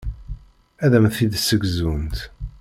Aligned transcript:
Ad 0.83 0.91
am-t-id-ssegzunt. 0.97 2.17